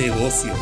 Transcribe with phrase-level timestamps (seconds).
[0.00, 0.56] negocios,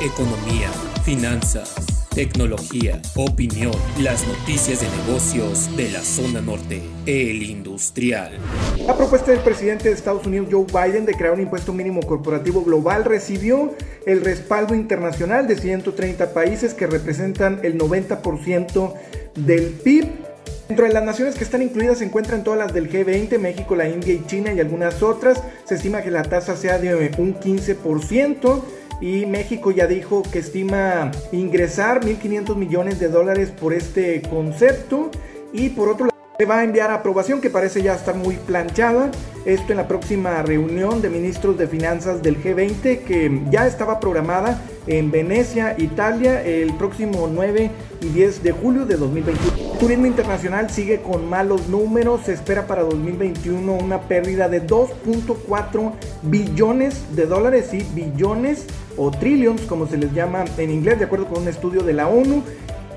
[0.00, 0.70] economía,
[1.04, 1.74] finanzas,
[2.14, 8.38] tecnología, opinión, las noticias de negocios de la zona norte, el industrial.
[8.86, 12.64] La propuesta del presidente de Estados Unidos Joe Biden de crear un impuesto mínimo corporativo
[12.64, 13.74] global recibió
[14.06, 18.94] el respaldo internacional de 130 países que representan el 90%
[19.34, 20.29] del PIB
[20.70, 23.88] Dentro de las naciones que están incluidas se encuentran todas las del G20, México, la
[23.88, 25.42] India y China y algunas otras.
[25.64, 28.62] Se estima que la tasa sea de un 15%
[29.00, 35.10] y México ya dijo que estima ingresar 1.500 millones de dólares por este concepto
[35.52, 39.10] y por otro lado se va a enviar aprobación que parece ya estar muy planchada.
[39.44, 44.62] Esto en la próxima reunión de ministros de finanzas del G20 que ya estaba programada
[44.86, 47.70] en Venecia, Italia, el próximo 9
[48.00, 49.72] y 10 de julio de 2021.
[49.72, 52.22] El turismo internacional sigue con malos números.
[52.24, 58.66] Se espera para 2021 una pérdida de 2.4 billones de dólares y billones
[58.96, 62.08] o trillions como se les llama en inglés de acuerdo con un estudio de la
[62.08, 62.42] ONU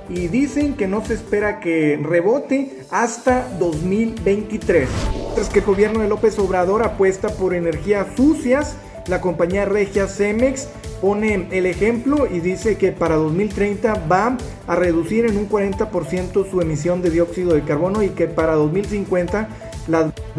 [0.10, 4.90] y dicen que no se espera que rebote hasta 2023.
[5.36, 8.76] Tras que el gobierno de López Obrador apuesta por energías sucias,
[9.08, 10.68] la compañía regia Cemex
[11.04, 14.38] pone el ejemplo y dice que para 2030 va
[14.68, 19.50] a reducir en un 40% su emisión de dióxido de carbono y que para 2050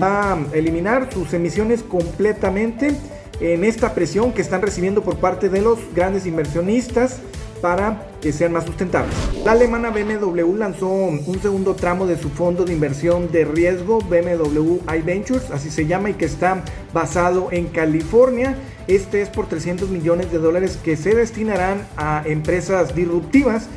[0.02, 2.92] va a eliminar sus emisiones completamente
[3.40, 7.20] en esta presión que están recibiendo por parte de los grandes inversionistas
[7.64, 9.14] para que sean más sustentables.
[9.42, 14.80] La alemana BMW lanzó un segundo tramo de su fondo de inversión de riesgo BMW
[14.98, 18.54] iVentures, así se llama, y que está basado en California.
[18.86, 23.68] Este es por 300 millones de dólares que se destinarán a empresas disruptivas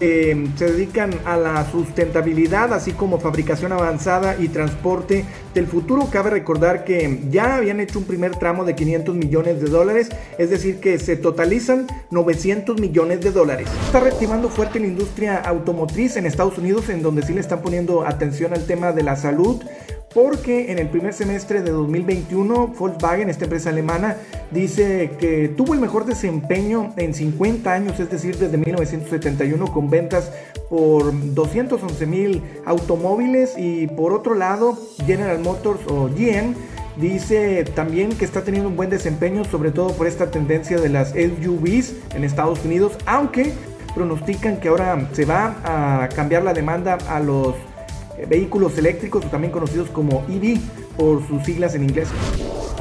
[0.00, 6.08] eh, se dedican a la sustentabilidad, así como fabricación avanzada y transporte del futuro.
[6.10, 10.50] Cabe recordar que ya habían hecho un primer tramo de 500 millones de dólares, es
[10.50, 13.68] decir, que se totalizan 900 millones de dólares.
[13.86, 18.06] Está reactivando fuerte la industria automotriz en Estados Unidos, en donde sí le están poniendo
[18.06, 19.62] atención al tema de la salud
[20.14, 24.16] porque en el primer semestre de 2021 Volkswagen, esta empresa alemana,
[24.50, 30.32] dice que tuvo el mejor desempeño en 50 años, es decir, desde 1971 con ventas
[30.68, 33.54] por 211 mil automóviles.
[33.56, 36.54] Y por otro lado General Motors o GM
[36.96, 41.10] Dice también que está teniendo un buen desempeño, sobre todo por esta tendencia de las
[41.10, 43.52] SUVs en Estados Unidos, aunque
[43.94, 47.54] pronostican que ahora se va a cambiar la demanda a los
[48.28, 50.58] vehículos eléctricos, también conocidos como EV
[50.96, 52.08] por sus siglas en inglés.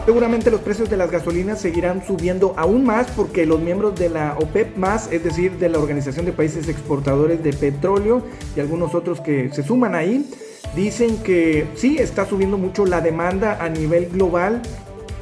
[0.06, 4.36] Seguramente los precios de las gasolinas seguirán subiendo aún más porque los miembros de la
[4.40, 8.24] OPEP más, es decir, de la Organización de Países Exportadores de Petróleo
[8.56, 10.28] y algunos otros que se suman ahí,
[10.76, 14.62] dicen que sí está subiendo mucho la demanda a nivel global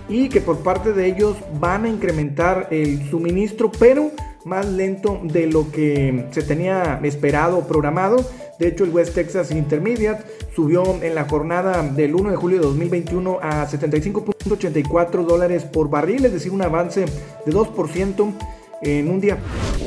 [0.10, 4.12] y que por parte de ellos van a incrementar el suministro, pero
[4.46, 8.26] más lento de lo que se tenía esperado o programado.
[8.60, 10.24] De hecho, el West Texas Intermediate
[10.56, 16.26] subió en la jornada del 1 de julio de 2021 a 75.84 dólares por barril,
[16.26, 17.06] es decir, un avance
[17.46, 18.34] de 2%
[18.82, 19.38] en un día.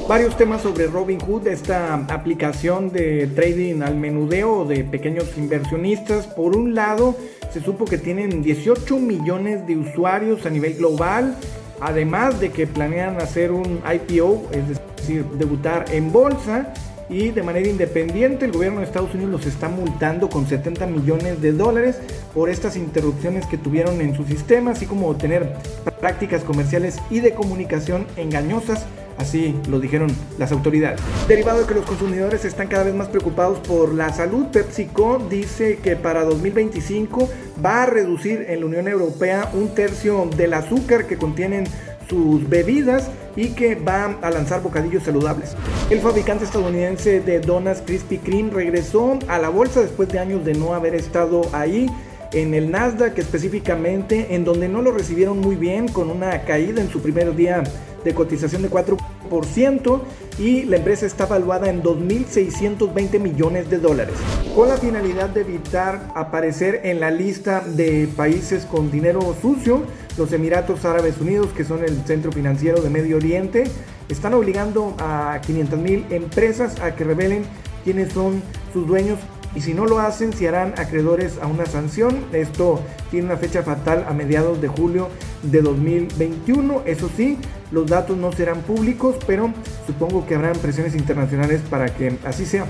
[0.08, 6.26] Varios temas sobre Robinhood, esta aplicación de trading al menudeo de pequeños inversionistas.
[6.26, 7.16] Por un lado,
[7.52, 11.36] se supo que tienen 18 millones de usuarios a nivel global,
[11.80, 16.72] además de que planean hacer un IPO, es decir, debutar en bolsa
[17.10, 21.42] y de manera independiente el gobierno de Estados Unidos los está multando con 70 millones
[21.42, 21.98] de dólares
[22.32, 25.56] por estas interrupciones que tuvieron en su sistema, así como tener
[26.00, 28.86] prácticas comerciales y de comunicación engañosas.
[29.18, 30.98] Así lo dijeron las autoridades.
[31.28, 35.78] Derivado de que los consumidores están cada vez más preocupados por la salud, PepsiCo dice
[35.82, 37.28] que para 2025
[37.62, 41.64] va a reducir en la Unión Europea un tercio del azúcar que contienen
[42.08, 45.56] sus bebidas y que va a lanzar bocadillos saludables.
[45.90, 50.54] El fabricante estadounidense de donas Krispy Kreme regresó a la bolsa después de años de
[50.54, 51.88] no haber estado ahí
[52.32, 56.88] en el Nasdaq específicamente, en donde no lo recibieron muy bien con una caída en
[56.88, 57.62] su primer día
[58.04, 60.00] de cotización de 4%
[60.38, 64.14] y la empresa está valuada en 2.620 millones de dólares.
[64.54, 69.82] Con la finalidad de evitar aparecer en la lista de países con dinero sucio,
[70.16, 73.64] los Emiratos Árabes Unidos, que son el centro financiero de Medio Oriente,
[74.08, 77.44] están obligando a 500.000 empresas a que revelen
[77.84, 79.18] quiénes son sus dueños
[79.54, 82.24] y si no lo hacen se harán acreedores a una sanción.
[82.32, 82.80] Esto
[83.10, 85.08] tiene una fecha fatal a mediados de julio
[85.42, 86.82] de 2021.
[86.86, 87.38] Eso sí,
[87.70, 89.52] los datos no serán públicos, pero
[89.86, 92.66] supongo que habrán presiones internacionales para que así sea.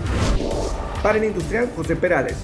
[1.03, 2.37] Para el industrial, José Perales.